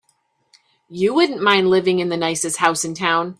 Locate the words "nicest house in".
2.17-2.95